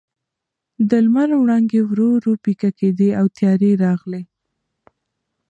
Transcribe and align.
د 0.89 0.91
لمر 1.05 1.29
وړانګې 1.41 1.79
ورو 1.89 2.07
ورو 2.13 2.33
پیکه 2.43 2.69
کېدې 2.79 3.09
او 3.19 3.25
تیارې 3.37 3.71
راغلې. 3.83 4.23